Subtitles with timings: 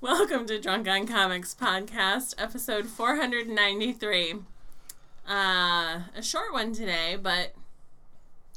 [0.00, 4.34] Welcome to Drunk on Comics podcast, episode 493.
[5.28, 7.52] Uh, a short one today, but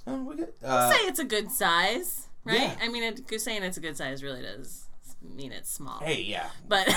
[0.08, 2.60] Oh, we uh, say it's a good size, right?
[2.62, 2.76] yeah.
[2.82, 4.86] I mean, it, saying it's a good size really does
[5.36, 6.00] mean it's small.
[6.00, 6.50] hey, yeah.
[6.68, 6.88] But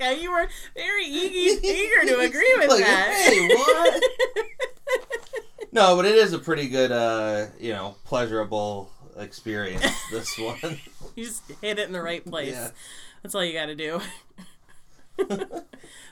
[0.00, 3.26] how you were very eager, eager to agree with Like, that.
[3.26, 4.02] hey, what?
[5.72, 9.84] no, but it is a pretty good, uh, you know, pleasurable experience.
[10.10, 10.78] This one.
[11.16, 12.52] You just hit it in the right place.
[12.52, 12.70] Yeah.
[13.22, 14.00] That's all you got to do.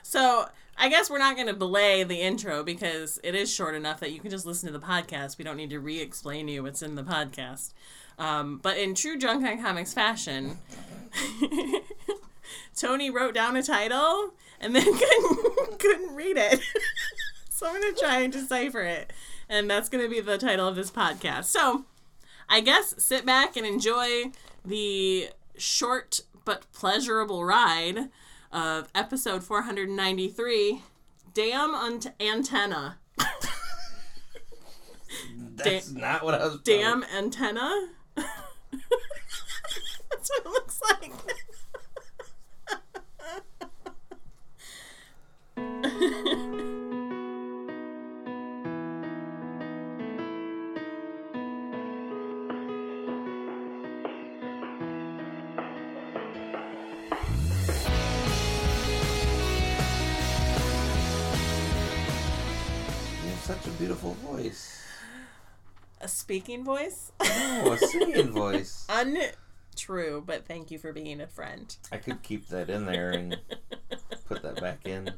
[0.03, 0.45] so,
[0.77, 4.11] I guess we're not going to belay the intro because it is short enough that
[4.11, 5.37] you can just listen to the podcast.
[5.37, 7.71] We don't need to re explain to you what's in the podcast.
[8.19, 10.57] Um, but in true Drunk on Comics fashion,
[12.75, 16.59] Tony wrote down a title and then couldn't, couldn't read it.
[17.49, 19.13] so, I'm going to try and decipher it.
[19.47, 21.45] And that's going to be the title of this podcast.
[21.45, 21.85] So,
[22.49, 24.31] I guess sit back and enjoy
[24.63, 28.09] the short but pleasurable ride
[28.51, 30.81] of episode 493
[31.33, 32.97] Damn Ant- Antenna.
[35.55, 36.59] That's not what I was.
[36.63, 37.89] Damn Antenna?
[66.27, 67.13] Speaking voice?
[67.21, 68.85] Oh, a singing voice.
[68.89, 71.73] Untrue, but thank you for being a friend.
[71.89, 73.37] I could keep that in there and
[74.27, 75.13] put that back in.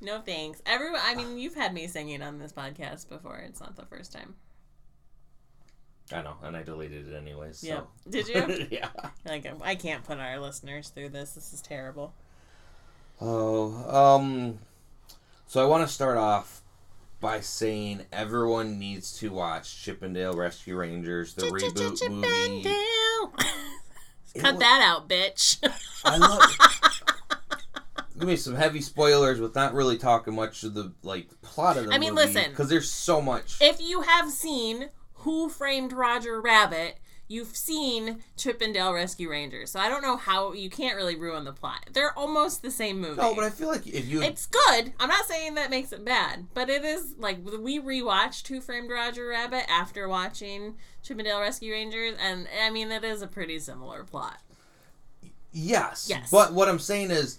[0.00, 0.62] No thanks.
[0.64, 3.36] Everyone, I mean, you've had me singing on this podcast before.
[3.36, 4.34] It's not the first time.
[6.10, 7.58] I know, and I deleted it anyways.
[7.58, 7.66] So.
[7.66, 7.88] Yep.
[8.08, 8.66] Did you?
[8.70, 8.88] yeah.
[9.26, 11.32] Like, I can't put our listeners through this.
[11.32, 12.14] This is terrible.
[13.20, 14.58] Oh, um,
[15.46, 16.59] so I want to start off
[17.20, 22.62] by saying everyone needs to watch Chip 'n Dale Rescue Rangers, the reboot movie.
[24.38, 25.58] Cut that out, bitch.
[26.04, 26.40] I love.
[28.18, 31.86] Give me some heavy spoilers with not really talking much of the like plot of
[31.86, 32.50] the I mean, movie, listen.
[32.50, 33.56] because there's so much.
[33.60, 36.98] if you have seen Who Framed Roger Rabbit,
[37.30, 39.70] you've seen Chip 'n Dale Rescue Rangers.
[39.70, 41.86] So I don't know how you can't really ruin the plot.
[41.92, 43.20] They're almost the same movie.
[43.22, 44.92] no, but I feel like if you it's good.
[44.98, 48.90] I'm not saying that makes it bad, but it is like we rewatched Who Framed
[48.90, 53.28] Roger Rabbit after watching Chip 'n Dale Rescue Rangers, and I mean it is a
[53.28, 54.40] pretty similar plot.
[55.52, 56.06] Yes.
[56.10, 56.30] Yes.
[56.30, 57.38] But what I'm saying is,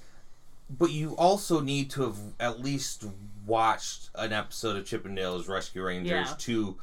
[0.69, 3.03] but you also need to have at least
[3.45, 6.35] watched an episode of Chip 'n Dale's Rescue Rangers Yeah.
[6.39, 6.77] to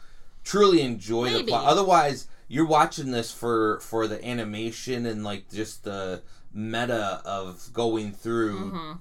[0.44, 1.66] truly enjoy the plot.
[1.66, 6.22] Otherwise, you're watching this for for the animation and like just the
[6.52, 8.98] meta of going through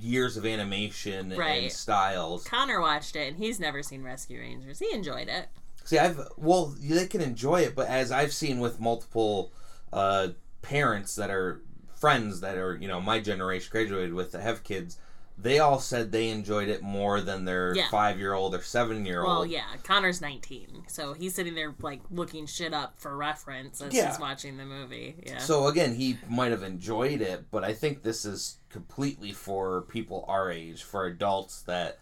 [0.00, 1.38] years of animation Mm-hmm.
[1.40, 1.62] Right.
[1.64, 2.44] and styles.
[2.44, 4.78] Connor watched it, and he's never seen Rescue Rangers.
[4.78, 5.48] He enjoyed it.
[5.84, 9.52] See, I've well, they can enjoy it, but as I've seen with multiple
[9.92, 10.28] uh,
[10.62, 11.62] parents that are
[11.94, 14.98] friends that are you know my generation graduated with that have kids,
[15.38, 17.90] they all said they enjoyed it more than their Yeah.
[17.90, 19.28] five year old or seven year old.
[19.28, 23.92] Well, yeah, Connor's 19, so he's sitting there like looking shit up for reference as
[23.92, 24.10] Yeah.
[24.10, 25.16] he's watching the movie.
[25.26, 25.38] Yeah.
[25.38, 30.24] So again, he might have enjoyed it, but I think this is completely for people
[30.26, 31.98] our age, for adults that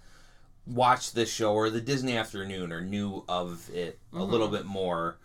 [0.67, 4.57] watch this show or the Disney Afternoon or knew of it a little Mm-hmm.
[4.57, 5.19] bit more.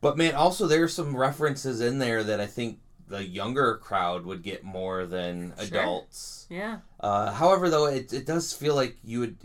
[0.00, 2.78] But man, also there's some references in there that I think
[3.08, 5.80] the younger crowd would get more than Sure.
[5.80, 6.46] adults.
[6.50, 6.78] yeah.
[7.00, 9.36] Uh, however, though, it, it does feel like you would,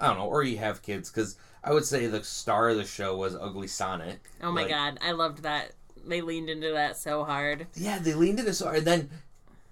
[0.00, 2.84] I don't know, or you have kids, because I would say the star of the
[2.84, 4.20] show was Ugly Sonic.
[4.42, 5.72] Oh my Like, god, I loved that.
[6.06, 7.66] They leaned into that so hard.
[7.74, 8.78] Yeah, they leaned into so hard.
[8.78, 9.10] And then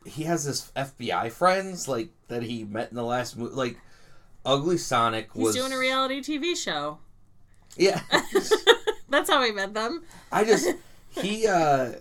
[0.04, 3.54] he has his FBI friends like that he met in the last movie.
[3.54, 3.78] Like
[4.44, 6.98] Ugly Sonic He's was doing a reality TV show.
[7.76, 8.00] Yeah,
[9.09, 10.03] That's how we met them.
[10.31, 10.68] I just
[11.10, 11.47] he.
[11.47, 11.92] uh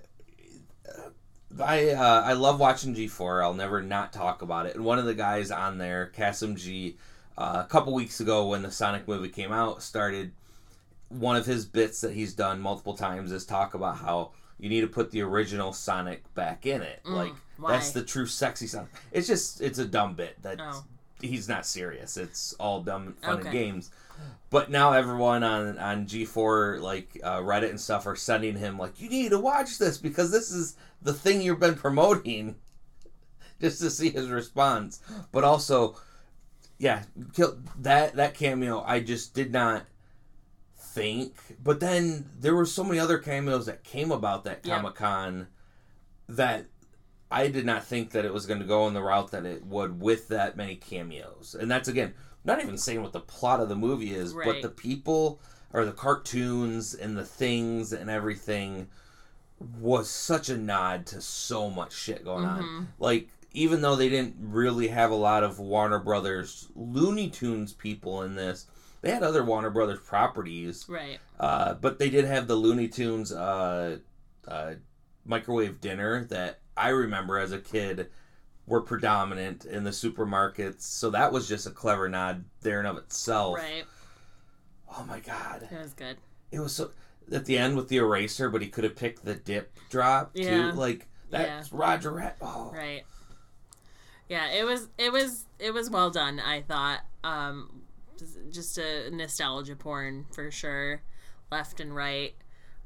[1.63, 3.41] I uh, I love watching G four.
[3.43, 4.75] I'll never not talk about it.
[4.75, 6.97] And one of the guys on there, Kassem G,
[7.37, 10.31] uh, a couple weeks ago when the Sonic movie came out, started
[11.09, 14.81] one of his bits that he's done multiple times is talk about how you need
[14.81, 17.01] to put the original Sonic back in it.
[17.05, 17.71] like Mm, why?
[17.73, 18.89] that's the true sexy Sonic.
[19.11, 20.83] It's just it's a dumb bit that Oh.
[21.27, 22.17] He's not serious.
[22.17, 23.91] It's all dumb fun and games.
[24.49, 29.01] But now everyone on on G4 like uh, Reddit and stuff are sending him like
[29.01, 32.55] you need to watch this because this is the thing you've been promoting
[33.61, 35.01] just to see his response.
[35.31, 35.97] But also
[36.77, 39.85] yeah, kill that that cameo I just did not
[40.77, 41.33] think.
[41.61, 44.75] But then there were so many other cameos that came about that Yep.
[44.75, 45.47] Comic Con
[46.29, 46.65] that
[47.35, 49.65] I did not think that it was going to go in the route that it
[49.65, 51.55] would with that many cameos.
[51.59, 54.69] And that's again not even saying what the plot of the movie is, but the
[54.69, 55.39] people
[55.73, 58.87] or the cartoons and the things and everything
[59.79, 62.77] was such a nod to so much shit going Mm-hmm.
[62.77, 62.87] on.
[62.99, 68.21] Like even though they didn't really have a lot of Warner Brothers Looney Tunes people
[68.23, 68.67] in this,
[69.01, 70.85] they had other Warner Brothers properties.
[70.87, 71.19] Right.
[71.39, 73.97] Uh, but they did have the Looney Tunes uh,
[74.47, 74.73] uh,
[75.25, 78.09] microwave dinner that I remember as a kid
[78.67, 80.81] were predominant in the supermarkets.
[80.81, 83.55] So that was just a clever nod there and of itself.
[83.55, 83.83] Right.
[84.97, 85.67] Oh my god.
[85.71, 86.17] It was good.
[86.51, 86.91] It was so
[87.31, 90.71] at the end with the eraser, but he could have picked the dip drop Yeah.
[90.71, 90.77] too.
[90.77, 92.37] Like that's Roger Rat.
[92.41, 92.71] Oh.
[92.73, 93.03] Right.
[94.29, 97.01] Yeah, it was it was it was well done, I thought.
[97.23, 97.81] Um
[98.51, 101.01] just a nostalgia porn for sure,
[101.51, 102.33] left and right.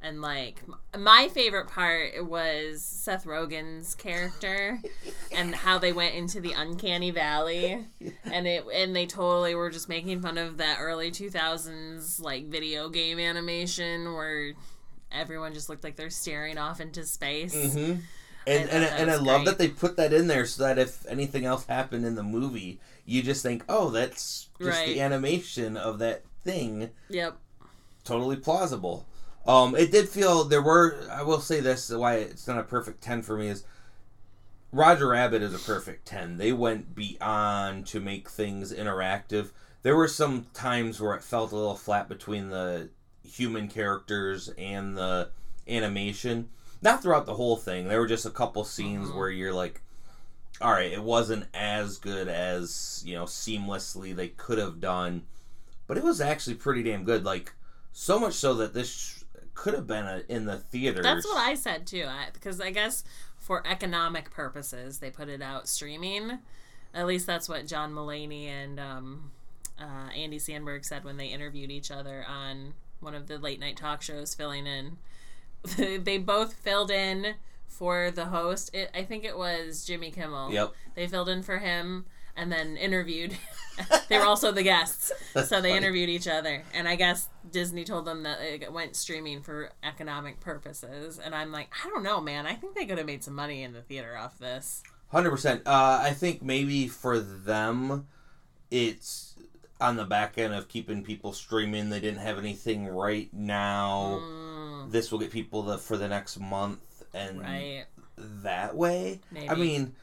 [0.02, 0.64] And like
[0.98, 4.80] my favorite part was Seth Rogen's character
[5.34, 7.86] and how they went into the uncanny valley
[8.24, 12.88] and it and they totally were just making fun of that early 2000s like video
[12.88, 14.54] game animation where
[15.12, 17.54] everyone just looked like they're staring off into space.
[17.74, 17.96] hmm
[18.48, 19.46] And thought and, and I love great.
[19.46, 22.80] that they put that in there so that if anything else happened in the movie,
[23.06, 26.92] you just think, oh, that's just the animation of that thing.
[27.10, 27.38] Yep.
[28.06, 29.06] Totally plausible.
[29.50, 31.08] Um, it did feel there were.
[31.12, 33.64] I will say this: why it's not a perfect ten for me is
[34.72, 36.38] Roger Rabbit is a perfect ten.
[36.38, 39.50] They went beyond to make things interactive.
[39.82, 42.90] There were some times where it felt a little flat between the
[43.24, 45.30] human characters and the
[45.68, 46.50] animation.
[46.84, 47.88] Not throughout the whole thing.
[47.88, 49.16] There were just a couple scenes Mhm.
[49.16, 49.82] where you're like,
[50.62, 55.24] all right, it wasn't as good as you know seamlessly they could have done,
[55.88, 57.26] but it was actually pretty damn good.
[57.26, 57.54] Like
[57.92, 59.19] so much so that this
[59.60, 61.04] could have been a, in the theater.
[61.04, 62.08] That's what I said too.
[62.32, 63.04] Because I, guess
[63.38, 66.40] for economic purposes, they put it out streaming.
[66.94, 69.32] At least that's what John Mulaney and um,
[69.78, 73.76] uh, Andy Samberg said when they interviewed each other on one of the late night
[73.76, 74.98] talk shows, filling in.
[76.04, 77.36] they both filled in
[77.68, 78.74] for the host.
[78.74, 80.54] It, I think it was Jimmy Kimmel.
[80.54, 80.74] Yep.
[80.96, 82.06] They filled in for him
[82.40, 83.36] and then interviewed.
[84.10, 85.78] they were also the guests, That's so they funny.
[85.78, 86.64] interviewed each other.
[86.74, 91.20] And I guess Disney told them that it went streaming for economic purposes.
[91.20, 92.46] And I'm like, I don't know, man.
[92.46, 94.84] I think they could have made some money in the theater off this.
[95.12, 95.64] Hundred percent.
[95.66, 98.08] Uh, I think maybe for them,
[98.70, 99.36] it's
[99.82, 101.90] on the back end of keeping people streaming.
[101.90, 104.20] They didn't have anything right now.
[104.22, 107.86] Mm, This will get people the for the next month, and right.
[108.18, 109.22] that way.
[109.32, 109.50] Maybe.
[109.50, 109.96] I mean,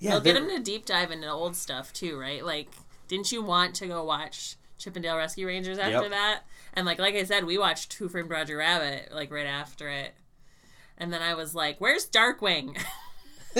[0.00, 2.44] yeah, They'll get they're- them to deep dive into old stuff too, right?
[2.44, 2.68] Like,
[3.06, 6.10] didn't you want to go watch Chip 'n Dale Rescue Rangers after Yep.
[6.10, 6.40] that?
[6.74, 10.14] And like, like I said, we watched Who Framed Roger Rabbit like right after it.
[10.98, 12.76] And then I was like, "Where's Darkwing?"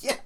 [0.00, 0.16] yeah,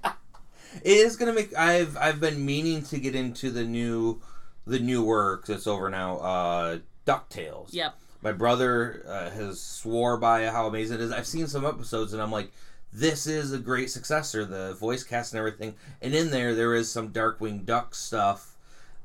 [0.83, 1.55] it is gonna make.
[1.55, 4.21] I've I've been meaning to get into the new,
[4.65, 6.17] the new work that's over now.
[6.17, 7.69] Uh, Ducktales.
[7.73, 7.95] yep.
[8.21, 11.11] My brother uh, has swore by how amazing it is.
[11.11, 12.51] I've seen some episodes and I'm like,
[12.91, 14.45] this is a great successor.
[14.45, 18.55] The voice cast and everything, and in there there is some Darkwing Duck stuff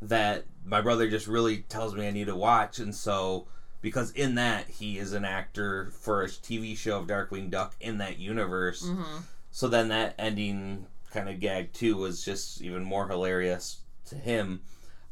[0.01, 3.47] that my brother just really tells me I need to watch, and so
[3.81, 7.99] because in that he is an actor for a TV show of Darkwing Duck in
[7.99, 8.87] that universe.
[8.87, 9.19] hmm
[9.51, 14.63] So then that ending kind of gag too was just even more hilarious to him.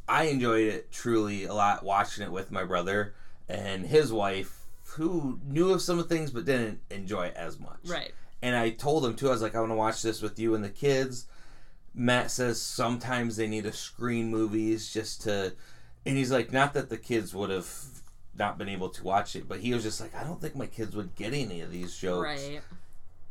[0.08, 3.14] I enjoyed it truly a lot watching it with my brother
[3.48, 7.60] and his wife, who knew of some of the things but didn't enjoy it as
[7.60, 7.78] much.
[7.84, 8.12] Right.
[8.42, 9.28] And I told him too.
[9.28, 11.26] I was like, I want to watch this with you and the kids.
[11.94, 15.52] Matt says sometimes they need to screen movies just to,
[16.04, 17.70] and he's like, not that the kids would have
[18.36, 20.66] not been able to watch it, but he was just like, I don't think my
[20.66, 22.24] kids would get any of these jokes.
[22.24, 22.60] Right.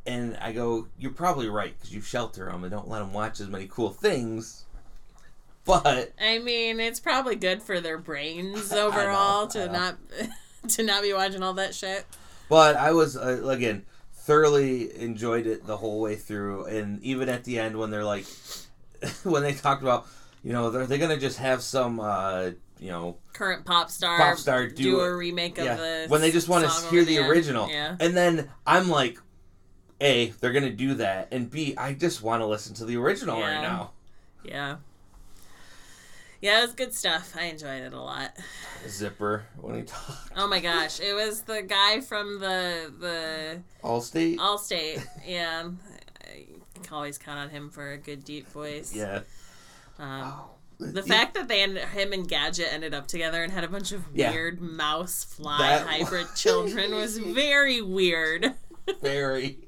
[0.05, 3.39] And I go, you're probably right because you shelter them and don't let them watch
[3.39, 4.65] as many cool things.
[5.65, 9.97] But I mean, it's probably good for their brains I know, overall to not
[10.69, 12.05] to not be watching all that shit.
[12.49, 13.85] but I was uh, again
[14.23, 18.25] thoroughly enjoyed it the whole way through, and even at the end when they're like,
[19.23, 20.05] when they talked about,
[20.43, 24.37] you know, they're they gonna just have some, uh, you know, Current pop star, Pop
[24.37, 27.05] star do, do a remake of yeah, the when they just want to hear over
[27.05, 27.95] the original, Yeah.
[27.99, 29.17] and then I'm like,
[29.99, 33.39] a they're gonna do that, and b I just want to listen to the original
[33.39, 33.91] right now.
[34.43, 34.77] Yeah.
[36.41, 37.35] Yeah, it was good stuff.
[37.37, 38.31] I enjoyed it a lot.
[38.87, 40.29] Zipper when he talks.
[40.35, 44.37] Oh my gosh, it was the guy from the the Allstate.
[44.37, 45.05] Allstate.
[45.25, 45.69] Yeah,
[46.25, 46.45] I
[46.81, 48.93] can always count on him for a good deep voice.
[48.95, 49.21] yeah.
[49.99, 50.33] Um,
[50.79, 53.91] The fact that they ended, him and Gadget ended up together and had a bunch
[53.91, 54.31] of Yeah.
[54.31, 58.55] weird mouse fly That- hybrid children was very weird.
[58.99, 59.59] very.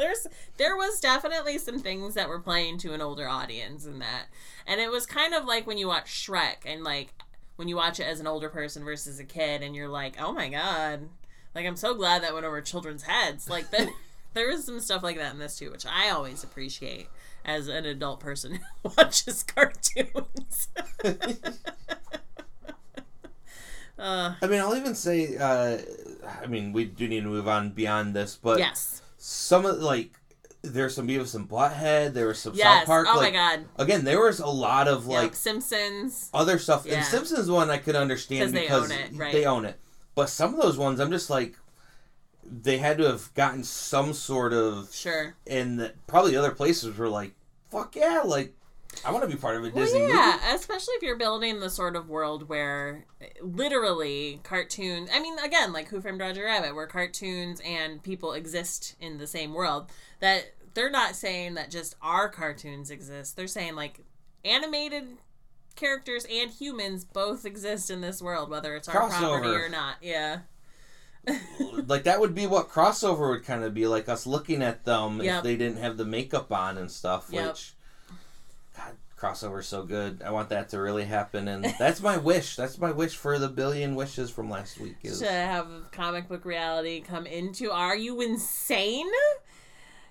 [0.00, 0.26] There's
[0.56, 4.26] there was definitely some things that were playing to an older audience in that.
[4.66, 7.12] And it was kind of like when you watch Shrek and like
[7.56, 10.32] when you watch it as an older person versus a kid and you're like, "Oh
[10.32, 11.10] my god."
[11.54, 13.50] Like I'm so glad that went over children's heads.
[13.50, 13.90] Like the,
[14.34, 17.08] there was some stuff like that in this too, which I always appreciate
[17.44, 20.68] as an adult person who watches cartoons.
[23.98, 25.36] uh, I mean, I'll even say.
[25.36, 25.78] Uh,
[26.42, 29.02] I mean, we do need to move on beyond this, but yes.
[29.22, 30.12] Some of like
[30.62, 32.12] there's some Beavis and Butthead.
[32.14, 32.80] There was some Yes.
[32.80, 33.06] South Park.
[33.10, 33.64] oh like, my god.
[33.76, 36.28] Again, there was a lot of Like like Simpsons.
[36.34, 36.84] other stuff.
[36.86, 36.96] Yeah.
[36.96, 39.32] And Simpsons one I could understand 'Cause they because own it, right.
[39.32, 39.78] they own it.
[40.14, 41.56] But some of those ones, I'm just like,
[42.44, 45.34] they had to have gotten some sort of, Sure.
[45.46, 47.32] and the, probably other places were like,
[47.70, 48.54] fuck yeah, like
[49.04, 50.54] I want to be part of a Disney Well, yeah, movie.
[50.56, 53.06] especially if you're building the sort of world where
[53.40, 55.08] literally cartoons.
[55.12, 59.26] I mean, again, like Who Framed Roger Rabbit, where cartoons and people exist in the
[59.26, 59.90] same world.
[60.20, 63.36] That they're not saying that just our cartoons exist.
[63.36, 64.00] They're saying like
[64.44, 65.04] animated
[65.76, 69.66] characters and humans both exist in this world, whether it's our property Crossover.
[69.66, 69.96] or not.
[70.02, 70.40] Yeah.
[71.86, 75.20] like that would be what crossover would kind of be like us looking at them
[75.20, 75.38] Yep.
[75.38, 77.28] if they didn't have the makeup on and stuff.
[77.30, 77.48] Yep.
[77.48, 77.72] Which,
[79.20, 80.22] God, crossover's so good.
[80.24, 82.56] I want that to really happen, and that's my wish.
[82.56, 84.96] That's my wish for the billion wishes from last week.
[85.02, 87.70] Is to have comic book reality come into.
[87.70, 89.10] Are you insane?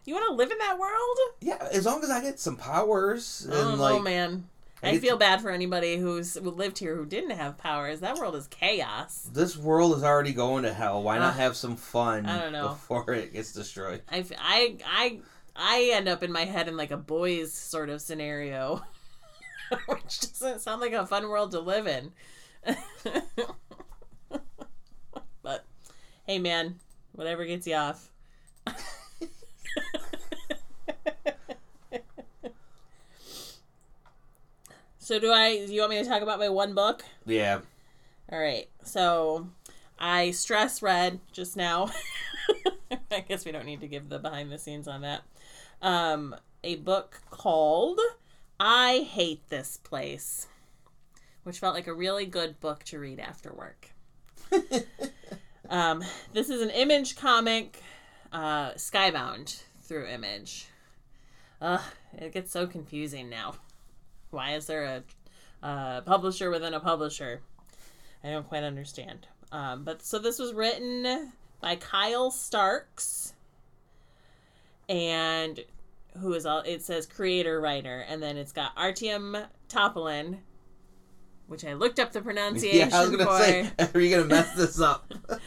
[0.06, 1.18] You want to live in that world?
[1.42, 4.46] yeah, as long as I get some powers and oh, like man.
[4.82, 8.00] I I feel to- bed for anybody who's who lived here who didn't have powers.
[8.00, 9.30] That world is chaos.
[9.34, 11.04] this world is already going to hell.
[11.04, 12.70] Why not uh, have some fun I don't know.
[12.70, 14.02] before it gets destroyed?
[14.10, 15.20] I, I, I,
[15.56, 18.82] I end up in my head in like a boys sort of scenario,
[19.88, 22.12] which doesn't sound like a fun world to live in.
[25.42, 25.66] but
[26.26, 26.80] hey, man,
[27.14, 28.10] whatever gets you off.
[35.00, 35.66] so do I?
[35.66, 37.04] Do you want me to talk about my one book?
[37.26, 37.60] Yeah,
[38.32, 38.68] All right.
[38.84, 39.48] So
[39.98, 41.92] I stress read just now.
[43.12, 45.22] I guess we don't need to give the behind the scenes on that.
[45.82, 48.00] Um, a book called
[48.60, 50.48] I Hate This Place,
[51.44, 53.92] which felt like a really good book to read after work.
[55.70, 57.82] um, this is an image comic,
[58.34, 60.68] uh, Skybound through Image.
[61.62, 61.80] Ugh,
[62.18, 63.56] it gets so confusing now.
[64.32, 67.40] Why is there a uh, publisher within a publisher?
[68.26, 69.26] I don't quite understand.
[69.54, 73.34] Um, but so this was written by Kyle Starks,
[74.90, 75.64] and
[76.20, 76.62] who is all?
[76.62, 80.40] It says creator writer, and then it's got Artyom Topilin,
[81.48, 82.90] which I looked up the pronunciation.
[82.90, 82.98] yeah.
[82.98, 83.38] I was gonna for.
[83.40, 85.12] say, are you gonna mess this up?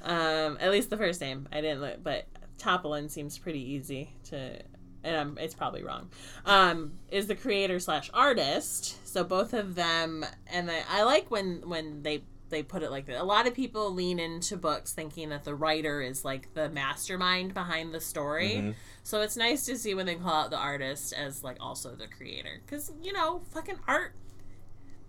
[0.00, 2.26] Um, at least the first name I didn't look, but
[2.58, 4.60] Topolin seems pretty easy to,
[5.02, 6.08] and I'm, it's probably wrong.
[6.46, 9.06] Um, is the creator slash artist.
[9.06, 13.06] So both of them, and I, I like when when they they put it like
[13.06, 13.20] that.
[13.20, 17.54] A lot of people lean into books thinking that the writer is like the mastermind
[17.54, 18.56] behind the story.
[18.56, 18.74] Mhm.
[19.02, 22.06] So it's nice to see when they call out the artist as like also the
[22.08, 24.14] creator, because you know, fucking art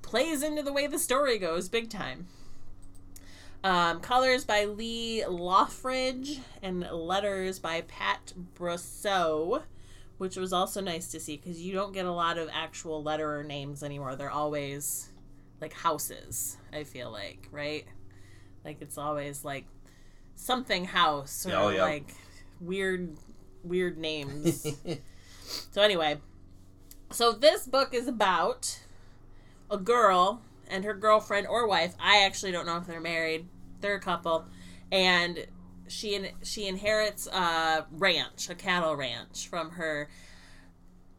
[0.01, 2.27] plays into the way the story goes big time.
[3.61, 9.63] Um, colors by Lee Loughridge and letters by Pat Brosseau,
[10.17, 13.45] which was also nice to see because you don't get a lot of actual letterer
[13.45, 14.15] names anymore.
[14.15, 15.09] They're always
[15.61, 17.85] like houses, I feel like, right?
[18.65, 19.65] Like it's always like
[20.35, 21.81] something house or Oh, yeah.
[21.83, 22.13] like
[22.59, 23.17] weird,
[23.63, 24.65] weird names.
[25.71, 26.19] So anyway,
[27.11, 28.81] so this book is about
[29.71, 31.95] a girl and her girlfriend or wife.
[31.99, 33.47] I actually don't know if they're married.
[33.81, 34.45] They're a couple,
[34.91, 35.47] and
[35.87, 40.07] she in, she inherits a ranch, a cattle ranch, from her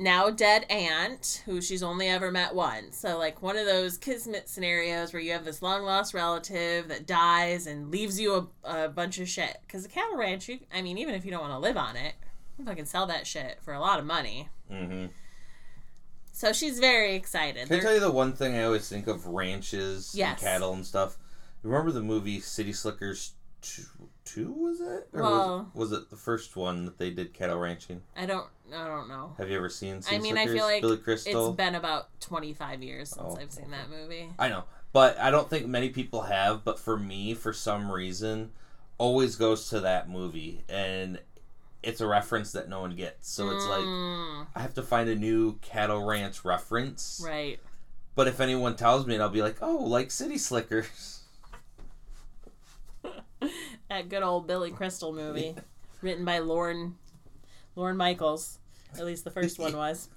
[0.00, 2.96] now dead aunt, who she's only ever met once.
[2.96, 7.06] So like one of those kismet scenarios where you have this long lost relative that
[7.06, 9.58] dies and leaves you a, a bunch of shit.
[9.66, 11.96] Because a cattle ranch, you, I mean, even if you don't want to live on
[11.96, 12.14] it,
[12.58, 14.48] you can fucking sell that shit for a lot of money.
[14.70, 15.06] hmm
[16.32, 17.66] So she's very excited.
[17.66, 20.40] Can I They're- tell you the one thing I always think of ranches Yes.
[20.40, 21.18] and cattle and stuff?
[21.62, 23.82] Remember the movie City Slickers two,
[24.24, 25.08] two was it?
[25.12, 28.02] Or Well- was, was it the first one that they did cattle ranching?
[28.16, 29.34] I don't, I don't know.
[29.38, 30.54] Have you ever seen City I mean, I Slickers?
[30.58, 31.48] feel like Billy Crystal.
[31.48, 34.28] It's been about 25 years since Oh, I've seen that movie.
[34.38, 36.64] I know, but I don't think many people have.
[36.64, 38.50] But for me, for some reason,
[38.98, 41.18] always goes to that movie, and
[41.82, 43.30] it's a reference that no one gets.
[43.30, 47.58] So it's like Mm, I have to find a new cattle ranch reference, right.
[48.14, 51.19] But if anyone tells me, I'll be like, oh, like City Slickers.
[53.90, 55.54] That good old Billy Crystal movie,
[56.00, 56.94] written by Lorne,
[57.76, 58.58] Lorne Michaels.
[58.96, 60.08] At least the first one was.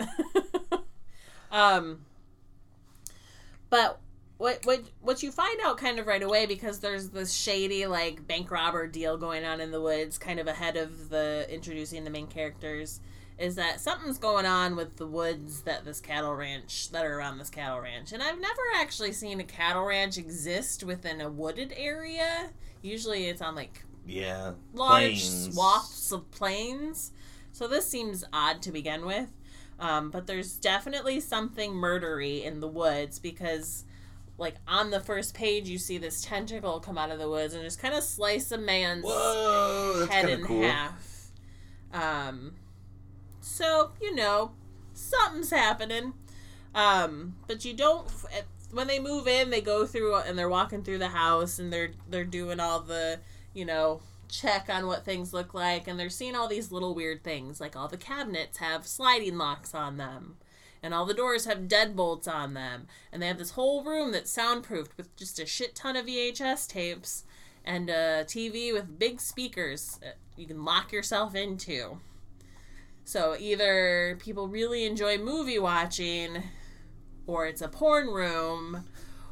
[1.51, 2.05] um,
[3.69, 3.99] but
[4.37, 8.27] what what what you find out kind of right away because there's this shady like
[8.27, 12.09] bank robber deal going on in the woods, kind of ahead of the introducing the
[12.09, 12.99] main characters,
[13.39, 17.39] is that something's going on with the woods that this cattle ranch that are around
[17.39, 21.73] this cattle ranch, and I've never actually seen a cattle ranch exist within a wooded
[21.75, 22.49] area.
[22.83, 24.53] Usually, it's on like Yeah.
[24.73, 25.53] large plains.
[25.53, 27.11] swaths of plains.
[27.51, 29.29] So this seems odd to begin with.
[29.79, 33.85] Um, but there's definitely something murdery in the woods because,
[34.37, 37.63] like, on the first page, you see this tentacle come out of the woods and
[37.63, 40.61] just kind of slice a man's Whoa, head in cool.
[40.61, 41.31] half.
[41.91, 42.55] Um,
[43.41, 44.51] so, you know,
[44.93, 46.13] something's happening.
[46.75, 48.07] Um, but you don't.
[48.35, 51.71] at- When they move in, they go through and they're walking through the house and
[51.71, 53.19] they're they're doing all the
[53.53, 57.23] you know check on what things look like and they're seeing all these little weird
[57.23, 60.37] things like all the cabinets have sliding locks on them
[60.81, 64.35] and all the doors have deadbolts on them and they have this whole room that's
[64.35, 67.25] soundproofed with just a shit ton of VHS tapes
[67.63, 69.99] and a TV with big speakers
[70.35, 71.99] you can lock yourself into.
[73.05, 76.43] So either people really enjoy movie watching
[77.27, 78.85] or it's a porn room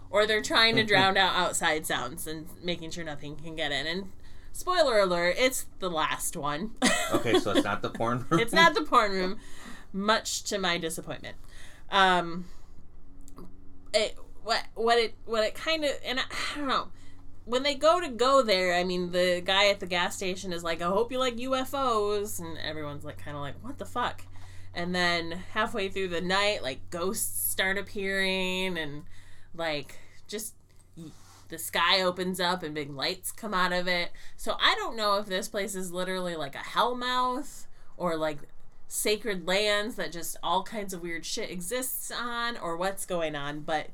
[0.09, 3.87] or they're trying to drown out outside sounds and making sure nothing can get in.
[3.87, 4.11] And
[4.51, 6.71] spoiler alert, it's the last one.
[7.13, 8.39] Okay, so it's not the porn room.
[8.41, 9.37] it's not the porn room,
[9.91, 11.35] much to my disappointment.
[11.89, 12.45] Um,
[13.93, 16.87] it what what it what it kind of and I, I don't know
[17.43, 18.75] when they go to go there.
[18.75, 22.39] I mean, the guy at the gas station is like, "I hope you like UFOs,"
[22.39, 24.23] and everyone's like, kind of like, "What the fuck?"
[24.73, 29.03] And then halfway through the night, like ghosts start appearing, and
[29.53, 30.53] like just
[31.51, 34.11] the sky opens up and big lights come out of it.
[34.37, 38.39] So I don't know if this place is literally like a hellmouth or like
[38.87, 43.59] sacred lands that just all kinds of weird shit exists on or what's going on,
[43.59, 43.87] but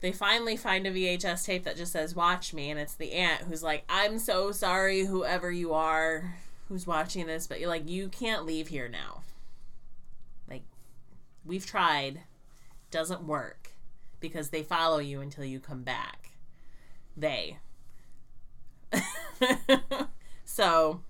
[0.00, 3.42] they finally find a VHS tape that just says watch me and it's the aunt
[3.42, 6.36] who's like I'm so sorry whoever you are
[6.68, 9.23] who's watching this but you're like you can't leave here now.
[11.44, 12.20] Like we've tried
[12.90, 13.72] doesn't work
[14.20, 16.30] because they follow you until you come back.
[17.16, 17.58] They.
[20.44, 21.00] so,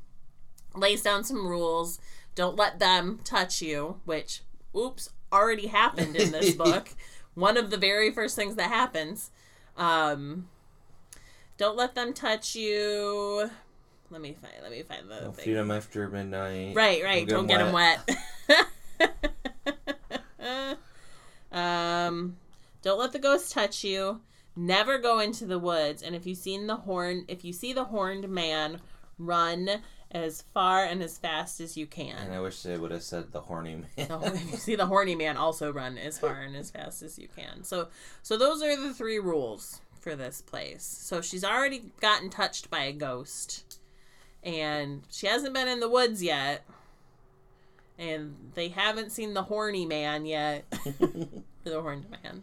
[0.75, 2.01] lays down some rules.
[2.35, 4.43] Don't let them touch you, which,
[4.77, 6.91] oops, already happened in this book.
[7.35, 9.31] One of the very first things that happens.
[9.77, 10.49] Um,
[11.57, 13.51] don't let them touch you.
[14.11, 14.55] Let me find.
[14.63, 15.45] Let me find the Don't thing.
[15.45, 16.75] feed them after midnight.
[16.75, 17.27] Right, right.
[17.27, 18.09] Don't get them wet.
[21.55, 22.37] um,
[22.83, 24.21] don't let the ghost touch you.
[24.57, 26.03] Never go into the woods.
[26.03, 28.81] And if you've seen the horn, if you see the horned man,
[29.19, 32.17] run as far and as fast as you can.
[32.17, 34.09] And I wish they would have said the horny man.
[34.23, 37.29] If you see the horny man, also run as far and as fast as you
[37.35, 37.65] can.
[37.65, 37.89] So,
[38.23, 40.85] so those are the three rules for this place.
[40.85, 43.79] So she's already gotten touched by a ghost,
[44.43, 46.65] and she hasn't been in the woods yet,
[47.99, 50.65] and they haven't seen the horny man yet,
[51.65, 52.43] the horned man.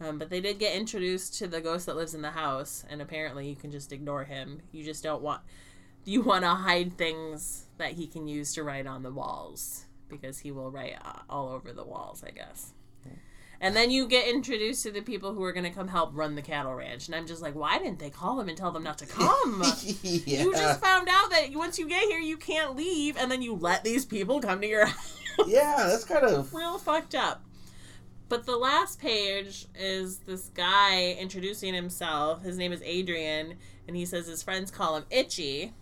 [0.00, 3.00] Um, but they did get introduced to the ghost that lives in the house, and
[3.00, 4.60] apparently you can just ignore him.
[4.72, 5.40] You just don't want
[6.04, 10.38] you want to hide things that he can use to write on the walls because
[10.40, 12.73] he will write uh, all over the walls, I guess.
[13.60, 16.34] And then you get introduced to the people who are going to come help run
[16.34, 18.82] the cattle ranch, and I'm just like, why didn't they call them and tell them
[18.82, 19.62] not to come?
[20.02, 20.42] yeah.
[20.42, 23.54] You just found out that once you get here, you can't leave, and then you
[23.54, 25.18] let these people come to your house.
[25.46, 26.52] yeah, that's kind of.
[26.52, 27.42] Real fucked up.
[28.28, 32.42] But the last page is this guy introducing himself.
[32.42, 33.54] His name is Adrian,
[33.86, 35.72] and he says his friends call him Itchy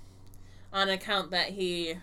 [0.72, 1.94] on account that he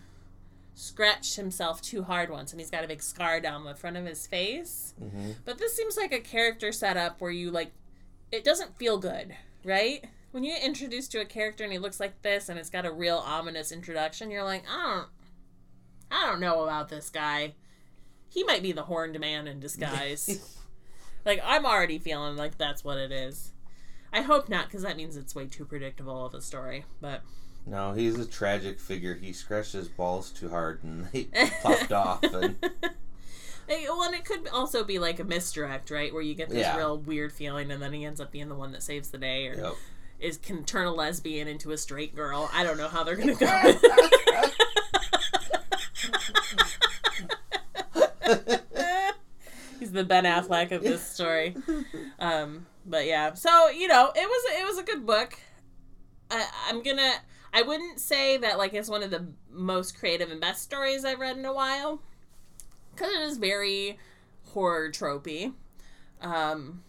[0.79, 4.05] scratched himself too hard once and he's got a big scar down the front of
[4.05, 4.93] his face.
[5.01, 5.35] Mhm.
[5.43, 7.73] But this seems like a character setup where you like
[8.31, 10.05] it doesn't feel good, right?
[10.31, 12.85] When you get introduced to a character and he looks like this and it's got
[12.85, 15.07] a real ominous introduction, you're like, I don't
[16.11, 17.55] I don't know about this guy.
[18.29, 20.55] He might be the horned man in disguise.
[21.25, 23.51] like I'm already feeling like that's what it is.
[24.13, 27.21] I hope not because that means it's way too predictable of a story, but
[27.65, 29.13] No, he's a tragic figure.
[29.15, 31.25] He scratched his balls too hard and they
[31.63, 32.23] popped off.
[32.23, 32.55] And
[33.69, 36.11] Well, and it could also be like a misdirect, right?
[36.11, 36.75] Where you get this Yeah.
[36.75, 39.45] real weird feeling, and then he ends up being the one that saves the day,
[39.47, 39.73] or yep.
[40.19, 42.49] is can turn a lesbian into a straight girl.
[42.51, 43.79] I don't know how they're gonna go.
[49.79, 51.55] He's the Ben Affleck of this story.
[52.19, 55.37] Um, but yeah, so you know, it was it was a good book.
[56.29, 57.13] I, I'm gonna.
[57.53, 61.19] I wouldn't say that like it's one of the most creative and best stories I've
[61.19, 62.01] read in a while,
[62.93, 63.97] because it is very
[64.53, 65.53] horror tropey,
[66.21, 66.83] um,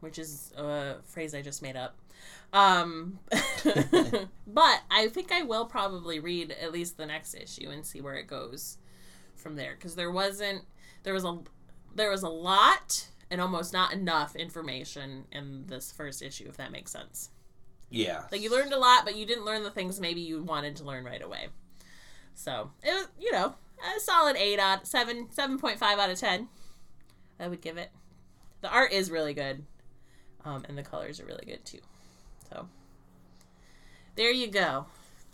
[0.00, 1.96] which is a phrase I just made up.
[2.52, 3.18] Um,
[4.46, 8.14] but I think I will probably read at least the next issue and see where
[8.14, 8.78] it goes
[9.34, 10.62] from there because there wasn't
[11.02, 11.38] there was a
[11.94, 16.70] there was a lot and almost not enough information in this first issue if that
[16.70, 17.30] makes sense.
[17.94, 18.22] Yeah.
[18.32, 20.84] Like you learned a lot, but you didn't learn the things maybe you wanted to
[20.84, 21.48] learn right away.
[22.34, 23.54] So it was, you know,
[23.96, 26.48] a solid eight out seven, seven point five out of ten.
[27.38, 27.90] I would give it.
[28.62, 29.64] The art is really good,
[30.44, 31.80] um, and the colors are really good too.
[32.50, 32.68] So
[34.16, 34.86] there you go.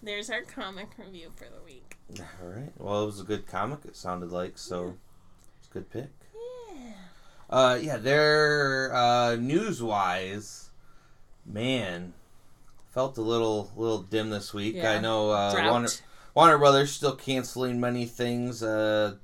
[0.02, 1.96] There's our comic review for the week.
[2.18, 2.72] All right.
[2.76, 3.80] Well, it was a good comic.
[3.84, 4.96] It sounded like so.
[5.58, 6.10] It's a good pick.
[6.74, 6.92] Yeah.
[7.48, 7.96] Uh, yeah.
[7.98, 10.70] There, uh, news wise,
[11.46, 12.14] man,
[12.90, 14.76] felt a little little dim this week.
[14.76, 14.92] Yeah.
[14.92, 15.88] I know uh, Warner,
[16.34, 18.62] Warner Brothers still canceling many things.
[18.62, 19.16] Uh,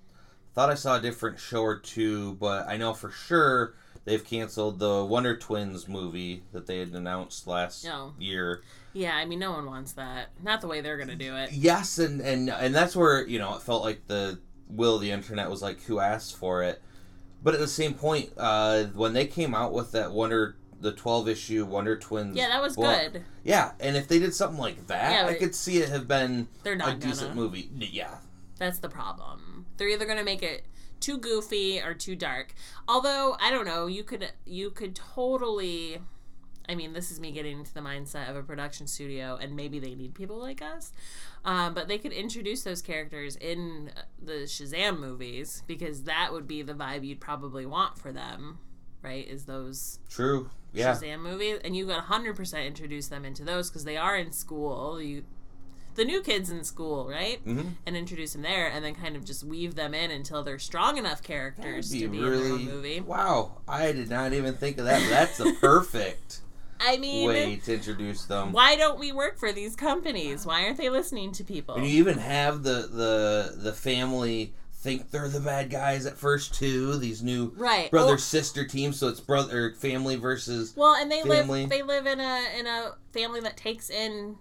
[0.55, 3.75] thought I saw a different show or two, but I know for sure
[4.05, 8.15] they've canceled the Wonder Twins movie that they had announced last No.
[8.19, 8.63] year.
[8.93, 10.29] Yeah, I mean, no one wants that.
[10.43, 11.53] Not the way they're gonna do it.
[11.53, 15.11] Yes, and and and that's where you know it felt like the will of the
[15.11, 16.81] internet was like who asked for it,
[17.43, 21.29] but at the same point, uh, when they came out with that Wonder the twelve
[21.29, 23.25] issue Wonder Twins, Yeah, that was book- good.
[23.45, 26.49] Yeah, and if they did something like that, Yeah, I could see it have been
[26.63, 27.35] They're a not decent gonna.
[27.41, 27.71] movie.
[27.75, 28.19] Yeah,
[28.59, 29.67] That's the problem.
[29.77, 30.65] They're either going to make it
[31.01, 32.55] too goofy or too dark.
[32.89, 35.99] Although I don't know, you could you could totally.
[36.69, 39.79] I mean, this is me getting into the mindset of a production studio, and maybe
[39.79, 40.91] they need people like us.
[41.45, 46.63] Um, but they could introduce those characters in the Shazam movies because that would be
[46.63, 48.59] the vibe you'd probably want for them,
[49.03, 49.27] right?
[49.27, 50.51] Is those true.
[50.73, 54.17] Yeah, Shazam movies, and you got hundred percent introduce them into those because they are
[54.17, 55.01] in school.
[55.01, 55.25] You,
[55.95, 57.43] the new kids in school, right?
[57.47, 57.77] Mhm.
[57.87, 60.99] And introduce them there, and then kind of just weave them in until they're strong
[60.99, 63.01] enough characters That'd to be in their own movie.
[63.01, 65.09] Wow, I did not even think of that.
[65.09, 66.41] That's the perfect
[66.79, 68.53] I mean, way to introduce them.
[68.53, 70.45] why don't we work for these companies?
[70.45, 71.77] Why aren't they listening to people?
[71.77, 74.53] And you even have the the the family
[74.87, 76.97] think they're the bad guys at first too.
[76.97, 77.91] These new right?
[77.91, 80.73] brother Oh, sister teams, so it's brother family versus.
[80.77, 81.63] well, and they family.
[81.63, 84.37] live they live in a in a family that takes in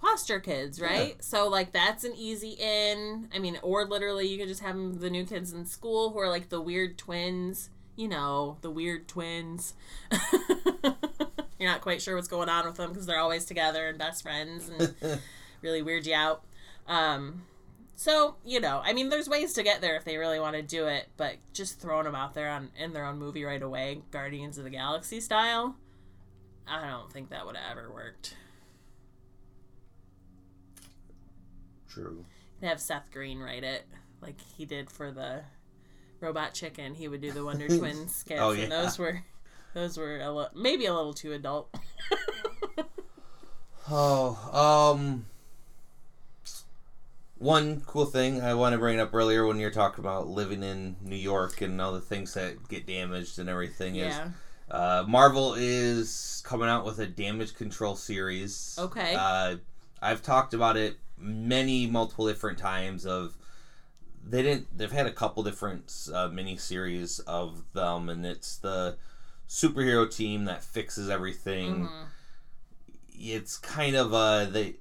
[0.00, 1.16] foster kids, right?
[1.24, 3.28] So like that's an easy in.
[3.34, 6.18] I mean, or literally you could just have 'em- the new kids in school who
[6.20, 7.70] are like the weird twins.
[7.96, 9.74] You know, the weird twins.
[11.58, 14.22] You're not quite sure what's going on with them because they're always together and best
[14.22, 15.20] friends and
[15.62, 16.42] really weird you out.
[16.88, 17.42] Um,
[18.02, 20.62] so you know, I mean, there's ways to get there if they really want to
[20.62, 24.02] do it, but just throwing them out there on in their own movie right away,
[24.10, 25.76] Guardians of the Galaxy style,
[26.66, 28.36] I don't think that would have ever worked.
[31.88, 32.24] True.
[32.60, 33.84] They'd have Seth Green write it
[34.20, 35.42] like he did for the
[36.20, 36.94] Robot Chicken.
[36.94, 38.68] He would do the Wonder Twins skits, Oh, and yeah.
[38.68, 39.22] those were
[39.74, 41.72] those were a li- maybe a little too adult.
[43.94, 45.26] Oh, um,
[47.42, 50.96] one cool thing I want to bring up earlier when you're talking about living in
[51.02, 54.14] New York and all the things that get damaged and everything is
[54.70, 58.76] uh, Marvel is coming out with a damage control series.
[58.78, 59.14] Okay.
[59.18, 59.56] Uh,
[60.00, 63.04] I've talked about it many multiple different times.
[63.04, 63.36] Of
[64.24, 64.76] they didn't.
[64.78, 68.96] They've had a couple different uh, mini series of them, and it's the
[69.48, 72.06] superhero team that fixes everything Mhm.
[73.14, 74.76] it's kind of uh they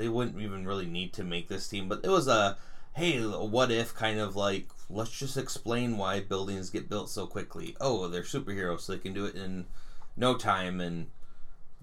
[0.00, 2.56] they wouldn't even really need to make this team, but it was a
[2.94, 7.76] hey, what if kind of like let's just explain why buildings get built so quickly.
[7.80, 9.66] Oh, they're superheroes, so they can do it in
[10.16, 11.08] no time, and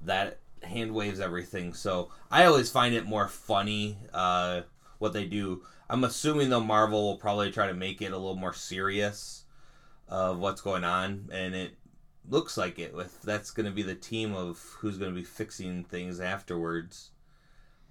[0.03, 1.75] that hand waves everything.
[1.75, 4.61] So I always find it more funny uh,
[4.97, 5.61] what they do.
[5.87, 9.43] I'm assuming though Marvel will probably try to make it a little more serious
[10.09, 11.75] of what's going on, and it
[12.27, 12.95] looks like it.
[12.95, 17.11] With that's going to be the team of who's going to be fixing things afterwards.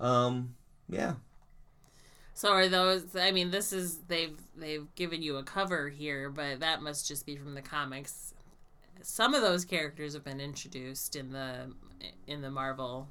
[0.00, 0.54] Um,
[0.88, 1.14] yeah,
[2.34, 3.16] So are those?
[3.16, 7.24] I mean, this is they've they've given you a cover here, but that must just
[7.26, 8.34] be from the comics.
[9.02, 11.72] Some of those characters have been introduced in the
[12.26, 13.08] in the Marvel.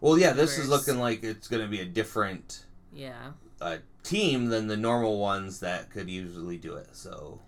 [0.00, 3.32] well, yeah, this is looking like it's going to be a different Yeah.
[3.60, 6.88] uh, team than the normal ones that could usually do it.
[6.94, 7.40] So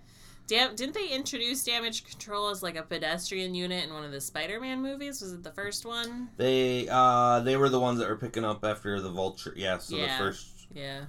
[0.47, 4.21] Dam- didn't they introduce damage control as like a pedestrian unit in one of the
[4.21, 5.21] Spider-Man movies?
[5.23, 6.29] Was it the first one?
[6.37, 9.55] they uh they were the ones that were picking up after the vulture.
[9.57, 10.19] Yeah, so Yeah.
[10.19, 11.05] the first Yeah.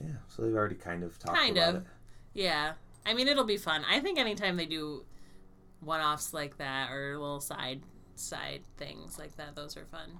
[0.00, 1.54] Yeah, so they've already kind of talked about it.
[1.54, 1.74] Kind of.
[1.76, 1.82] it.
[2.34, 2.72] Yeah.
[3.06, 3.84] I mean, it'll be fun.
[3.88, 5.04] I think anytime they do
[5.80, 7.82] one-offs like that or little side
[8.14, 10.18] side things like that, those are fun.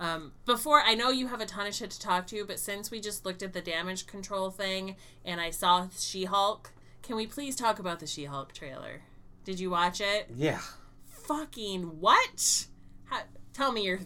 [0.00, 2.90] Um, before I know you have a ton of shit to talk to, but since
[2.90, 7.54] we just looked at the damage control thing and I saw She-Hulk, can we please
[7.54, 9.02] talk about the She-Hulk trailer?
[9.44, 10.30] Did you watch it?
[10.34, 10.60] Yeah.
[11.04, 12.66] Fucking what?
[13.04, 13.20] How,
[13.52, 14.00] tell me your,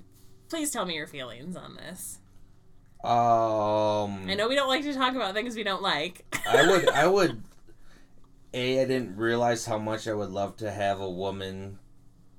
[0.49, 2.19] please tell me your feelings on this.
[3.05, 6.25] Um I know we don't like to talk about things we don't like.
[6.49, 7.43] I would I would
[8.55, 11.79] A I didn't realize how much I would love to have a woman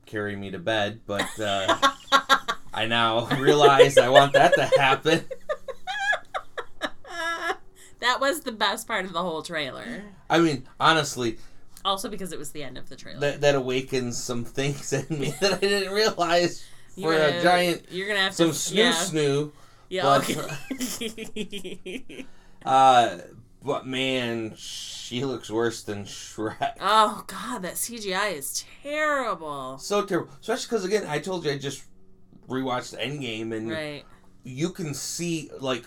[0.07, 1.77] carry me to bed, but uh
[2.75, 5.23] I now realize I want that to happen.
[7.99, 10.03] that was the best part of the whole trailer.
[10.29, 11.37] I mean, honestly,
[11.85, 13.19] Also because it was the end of the trailer.
[13.21, 16.65] that that awakens some things in me that I didn't realize
[17.01, 18.91] for a giant You're gonna have some to snoo yeah.
[18.93, 19.51] snoo.
[19.89, 20.03] Yeah.
[20.03, 20.29] but-
[21.81, 22.25] okay.
[22.65, 23.17] Uh
[23.61, 26.73] but man, she looks worse than Shrek.
[26.81, 29.77] oh god, that CGI is terrible.
[29.77, 30.31] So terrible.
[30.41, 31.83] Especially because again, I told you I just
[32.47, 34.03] rewatched Endgame, and Right.
[34.43, 35.85] you can see like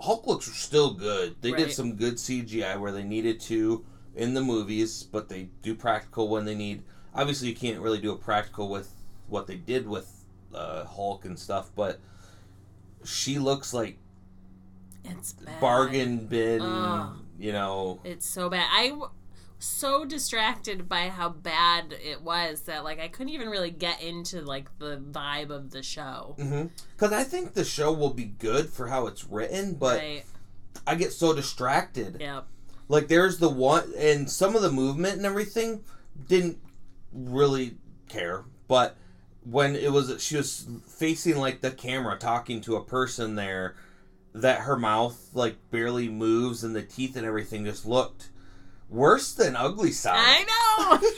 [0.00, 1.36] Hulk looks still good.
[1.40, 5.74] They did some good CGI where they needed to in the movies, but they do
[5.74, 6.82] practical when they need.
[7.14, 8.90] Obviously, you can't really do a practical with
[9.28, 11.98] what they did with uh, Hulk and stuff, but
[13.04, 13.98] she looks like
[15.04, 15.60] It's bad.
[15.60, 16.60] bargain bin.
[16.62, 17.16] Ugh.
[17.38, 18.66] You know, It's so bad.
[18.72, 18.98] I
[19.58, 24.42] so distracted by how bad it was that like I couldn't even really get into
[24.42, 26.36] like the vibe of the show.
[26.38, 26.66] Mm-hmm.
[26.96, 30.24] because I think the show will be good for how it's written, but right.
[30.86, 32.18] I get so distracted.
[32.20, 32.46] Yep.
[32.88, 35.82] Like there's the one and some of the movement and everything
[36.28, 36.58] didn't
[37.12, 37.76] really
[38.08, 38.96] care, but
[39.42, 43.76] when it was she was facing like the camera talking to a person there
[44.34, 48.28] that her mouth like barely moves and the teeth and everything just looked
[48.88, 50.16] worse than ugly side.
[50.18, 51.08] I know.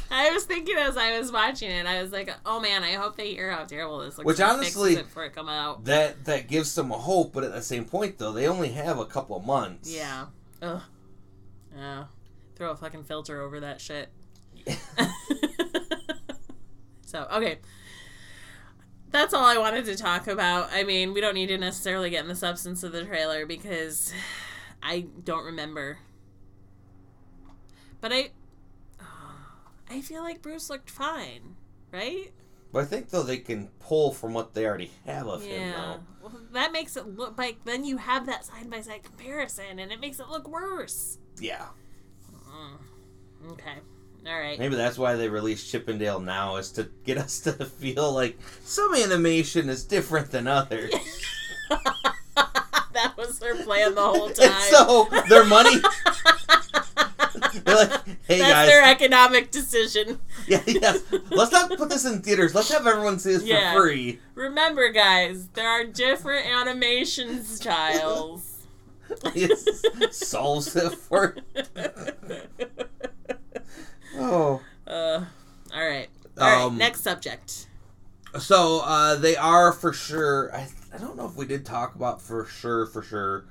[0.10, 3.16] I was thinking as I was watching it, I was like, "Oh man, I hope
[3.16, 5.84] they hear how terrible this looks." Which honestly- before it come out.
[5.84, 8.98] that that gives them a hope, but at the same point though, they only have
[8.98, 9.92] a couple of months.
[9.94, 10.26] Yeah.
[10.62, 10.82] Ugh.
[11.76, 12.04] Yeah.
[12.56, 14.08] Throw a fucking filter over that shit.
[17.06, 17.58] so okay.
[19.10, 20.68] That's all I wanted to talk about.
[20.72, 24.12] I mean, we don't need to necessarily get in the substance of the trailer because
[24.82, 25.98] I don't remember.
[28.00, 28.30] But I
[29.90, 31.56] I feel like Bruce looked fine,
[31.92, 32.32] right?
[32.72, 35.72] But I think though they can pull from what they already have of him Yeah.
[35.72, 36.00] though.
[36.28, 39.90] Well, that makes it look like then you have that side by side comparison and
[39.90, 41.18] it makes it look worse.
[41.40, 41.66] Yeah.
[42.50, 43.52] Mm.
[43.52, 43.78] Okay.
[44.26, 44.58] All right.
[44.58, 48.12] Maybe that's why they released Chip 'n Dale now is to get us to feel
[48.12, 50.92] like some animation is different than others.
[51.70, 54.60] that was their plan the whole time.
[54.70, 55.76] so their money
[57.68, 60.18] They're like, hey That's guys, their economic decision.
[60.48, 60.96] yeah, yeah.
[61.30, 62.54] Let's not put this in theaters.
[62.54, 63.74] Let's have everyone see this Yeah.
[63.74, 64.18] for free.
[64.34, 68.66] Remember, guys, there are different animation styles.
[69.34, 71.36] It solves it for.
[74.16, 74.60] Oh.
[74.86, 75.24] Uh,
[75.74, 76.08] all right.
[76.38, 76.62] All right.
[76.62, 77.66] Um, Next subject.
[78.38, 80.54] So uh, they are for sure.
[80.54, 83.44] I, I don't know if we did talk about for sure, for sure,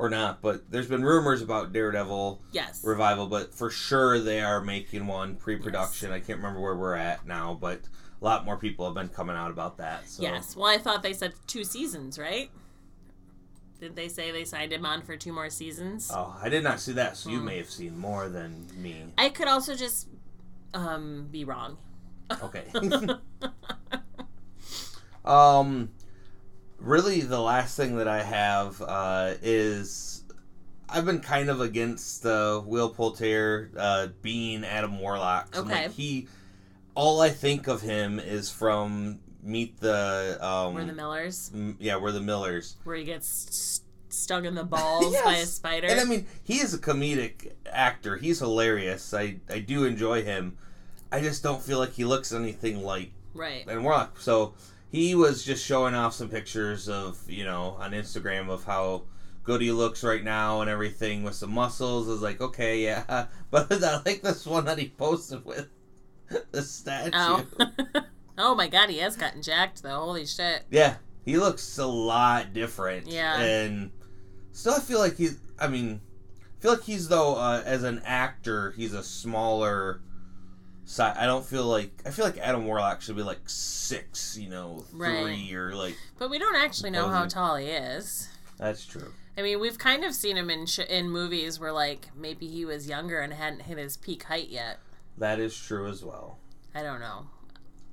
[0.00, 0.40] or not.
[0.40, 2.82] But there's been rumors about Daredevil Yes.
[2.82, 6.10] revival, but for sure they are making one pre-production.
[6.10, 7.80] I can't remember where we're at now, but
[8.20, 10.08] a lot more people have been coming out about that.
[10.08, 10.22] So.
[10.22, 10.56] Yes.
[10.56, 12.50] Well, I thought they said two seasons, right?
[13.78, 16.10] Did they say they signed him on for two more seasons?
[16.14, 17.16] Oh, I did not see that.
[17.18, 17.44] So you Hmm.
[17.44, 19.04] may have seen more than me.
[19.18, 20.08] I could also just
[20.72, 21.76] um, be wrong.
[22.42, 22.64] Okay.
[25.24, 25.90] um,
[26.80, 30.24] really, the last thing that I have uh, is
[30.88, 35.56] I've been kind of against uh, Will Poulter uh, being Adam Warlock.
[35.56, 35.84] Okay.
[35.84, 36.26] like, he,
[36.94, 41.96] all I think of him is from Meet the um, We're the Millers, m- yeah,
[41.96, 42.76] we're the Millers.
[42.84, 45.86] where he gets st- stung in the balls by a spider.
[45.86, 48.16] And I mean, he is a comedic actor.
[48.16, 49.14] He's hilarious.
[49.14, 50.58] I I do enjoy him.
[51.10, 53.64] I just don't feel like he looks anything like right.
[53.66, 54.20] and Warlock.
[54.20, 54.52] So
[54.90, 59.04] he was just showing off some pictures of you know on Instagram of how
[59.44, 62.08] good he looks right now and everything with some muscles.
[62.08, 65.68] I was like, okay, yeah, but I like this one that he posted with
[66.50, 67.10] the statue.
[67.14, 67.46] Oh.
[68.38, 70.00] oh my god, he has gotten jacked though.
[70.00, 70.64] Holy shit.
[70.70, 73.06] Yeah, he looks a lot different.
[73.06, 73.40] Yeah.
[73.40, 73.90] and
[74.52, 75.38] still, I feel like he's.
[75.58, 76.00] I mean,
[76.58, 80.00] I feel like he's though uh, as an actor, he's a smaller.
[80.90, 84.48] Si- I don't feel like I feel like Adam Warlock should be like six, you
[84.50, 85.22] know, Right.
[85.22, 88.28] three or like But we don't actually know how tall he is.
[88.58, 89.12] that's true.
[89.38, 92.64] I mean, we've kind of seen him in sh- in movies where like maybe he
[92.64, 94.80] was younger and hadn't hit his peak height yet.
[95.16, 96.38] That is true as well.
[96.74, 97.26] I don't know.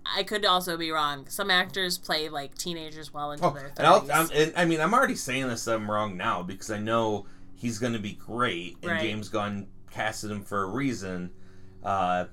[0.03, 1.27] I could also be wrong.
[1.29, 4.09] Some actors play like teenagers well into Oh, their I'll, 30s.
[4.11, 5.67] I'm, and, I mean, I'm already saying this.
[5.67, 9.01] I'm wrong now because I know he's going to be great, and Right.
[9.01, 11.31] James Gunn casted him for a reason.
[11.83, 12.25] Uh,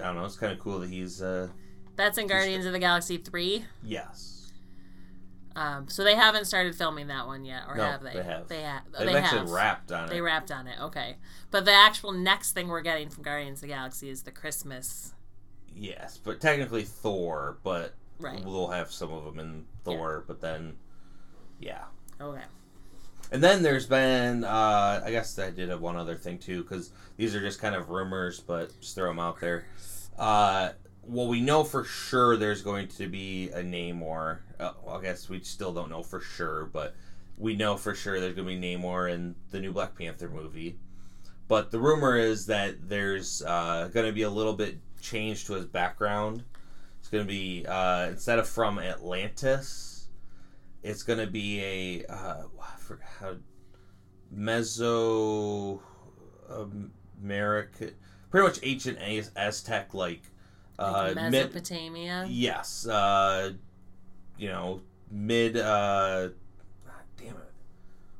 [0.00, 0.24] I don't know.
[0.24, 1.22] It's kind of cool that he's.
[1.22, 1.48] Uh,
[1.96, 3.64] That's in Guardians of the Galaxy 3.
[3.82, 4.30] yes.
[5.56, 8.12] Um, so they haven't started filming that one yet, or No, have they?
[8.14, 8.48] they have.
[8.48, 9.50] They, ha- They've they actually have.
[9.50, 10.10] wrapped on it.
[10.10, 10.80] They wrapped on it.
[10.80, 11.14] Okay.
[11.52, 15.12] But the actual next thing we're getting from Guardians of the Galaxy is the Christmas.
[15.76, 18.44] yes, but technically Thor, but Right.
[18.44, 20.74] we'll have some of them in Thor, but then,
[21.60, 21.84] yeah.
[22.20, 22.42] Okay.
[23.34, 26.92] And then there's been, uh, I guess I did have one other thing too, because
[27.16, 29.66] these are just kind of rumors, but just throw them out there.
[30.16, 30.68] Uh,
[31.02, 34.38] well, we know for sure there's going to be a Namor.
[34.60, 36.94] Uh, well, I guess we still don't know for sure, but
[37.36, 40.78] we know for sure there's going to be Namor in the new Black Panther movie.
[41.48, 45.54] But the rumor is that there's uh, going to be a little bit change to
[45.54, 46.44] his background.
[47.00, 49.93] It's going to be uh, instead of from Atlantis,
[50.84, 53.36] it's going to be a uh, I forgot how
[54.36, 55.80] Meso
[57.22, 57.90] America,
[58.30, 60.22] pretty much ancient Az- Aztec like.
[60.78, 62.26] Uh, Like mid, Mesopotamia.
[62.28, 63.52] yes, uh,
[64.36, 65.56] you know, mid.
[65.56, 66.30] Uh,
[67.16, 67.34] damn it,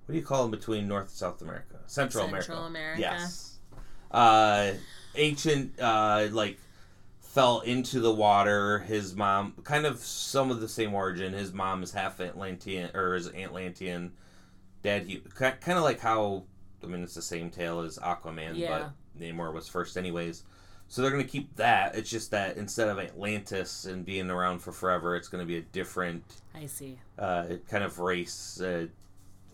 [0.07, 1.81] what do you call them between North and South America?
[1.87, 3.01] Central, Central America.
[3.01, 3.59] Yes.
[4.13, 4.75] Uh,
[5.17, 6.59] ancient, uh, like,
[7.35, 8.79] fell into the water.
[8.81, 11.33] His mom, kind of some of the same origin.
[11.33, 14.13] His mom is half Atlantean, or is Atlantean.
[14.83, 16.45] Dad, he, kind of like how,
[16.83, 18.91] I mean, it's the same tale as Aquaman, Yeah.
[19.17, 20.45] but Namor was first, anyways.
[20.87, 21.97] So they're going to keep that.
[21.97, 25.57] It's just that instead of Atlantis and being around for forever, it's going to be
[25.57, 26.23] a different
[26.55, 26.99] I see.
[27.19, 28.61] uh, kind of race.
[28.61, 28.87] Uh,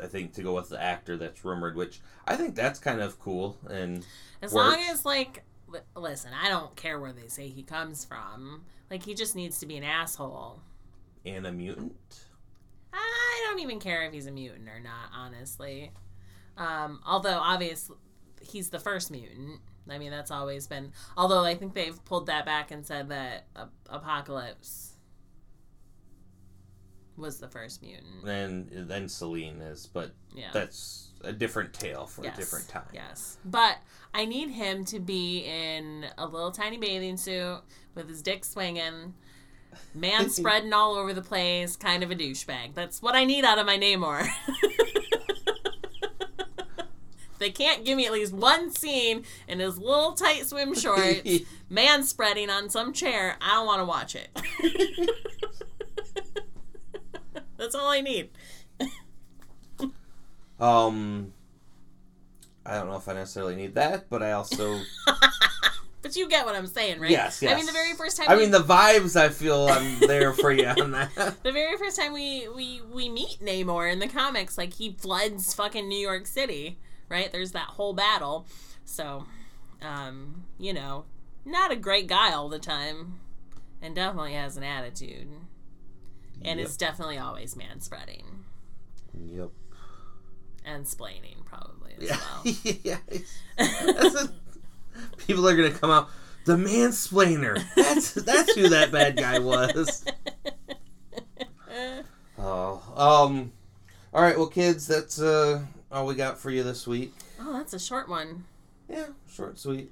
[0.03, 3.19] I think to go with the actor that's rumored, which I think that's kind of
[3.21, 3.57] cool.
[3.71, 4.05] And
[4.43, 4.77] As Works.
[4.77, 5.43] long as like, li-
[5.97, 8.65] listen, I don't care where they say he comes from.
[8.91, 10.61] Like he just needs to be an asshole.
[11.25, 12.25] and a mutant.
[12.93, 15.93] I don't even care if he's a mutant or not, honestly.
[16.57, 17.97] Um, although obviously
[18.41, 19.61] he's the first mutant.
[19.89, 20.93] I mean, that's always been.
[21.17, 24.95] Although I think they've pulled that back and said that uh, Apocalypse
[27.21, 28.25] was the first mutant.
[28.27, 30.51] And then Selene is, but Yeah.
[30.53, 32.35] that's a different tale for Yes.
[32.37, 32.89] a different time.
[32.93, 33.37] Yes.
[33.45, 33.79] But
[34.15, 37.61] I need him to be in a little tiny bathing suit
[37.95, 39.15] with his dick swinging,
[39.95, 42.75] man spreading all over the place, kind of a douchebag.
[42.75, 44.27] That's what I need out of my Namor.
[47.39, 51.21] they can't give me at least one scene in his little tight swim shorts,
[51.71, 53.37] man spreading on some chair.
[53.41, 54.29] I don't want to watch it.
[57.61, 58.31] That's all I need.
[60.59, 61.33] Um,
[62.67, 64.81] I don't know if I necessarily need that, but I also,
[66.03, 67.11] But you get what I'm saying, right?
[67.11, 67.53] yes, yes.
[67.53, 68.27] I mean, the very first time.
[68.31, 69.15] I we- mean, the vibes.
[69.21, 71.11] I feel I'm there for you on that.
[71.43, 75.53] The very first time we we we meet Namor in the comics, like he floods
[75.55, 76.79] fucking New York City,
[77.11, 77.31] right?
[77.31, 78.47] There's that whole battle.
[78.87, 79.27] So,
[79.83, 81.05] um, you know,
[81.45, 83.21] not a great guy all the time,
[83.83, 85.29] and definitely has an attitude,
[86.43, 86.69] and Yep.
[86.69, 88.45] is definitely always man spreading
[89.15, 89.51] Yep.
[90.65, 92.19] and splaining probably as Yeah.
[92.45, 92.55] well.
[92.83, 92.99] yeah.
[93.59, 94.29] A,
[95.19, 96.09] people are gonna come out.
[96.47, 97.63] The mansplainer.
[97.77, 100.05] That's that's who that bad guy was.
[102.39, 103.53] Oh, um,
[104.15, 104.37] all right.
[104.37, 107.13] Well, kids, that's uh all we got for you this week.
[107.41, 108.45] oh, that's a short one.
[108.89, 109.91] Yeah, short, and sweet.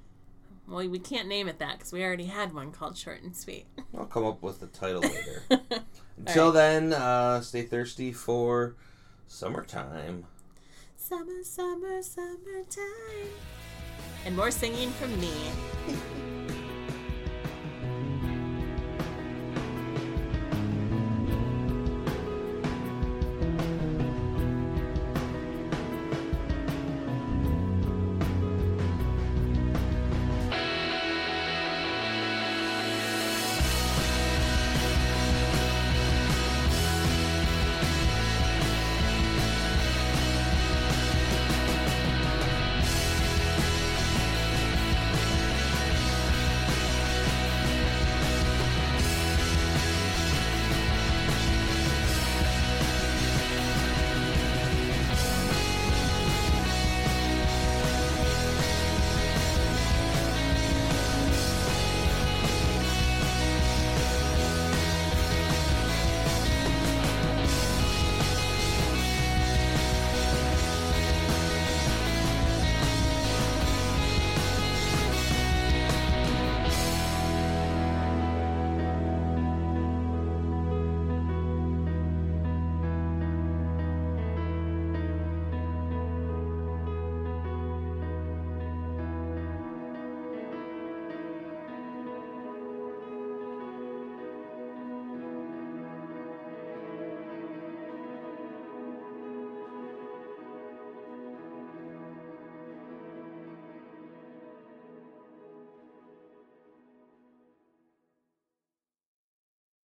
[0.66, 3.66] Well, we can't name it that because we already had one called Short and Sweet.
[3.96, 5.42] I'll come up with the title later.
[6.26, 8.74] Until then, uh, stay thirsty for
[9.26, 10.26] summertime.
[10.96, 13.30] Summer, summer, summertime.
[14.26, 15.32] And more singing from me.